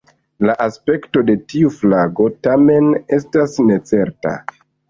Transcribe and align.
La 0.49 0.53
aspekto 0.63 1.23
de 1.27 1.35
tiu 1.53 1.69
flago 1.81 2.27
tamen 2.49 2.91
estas 3.19 3.57
necerta. 3.71 4.37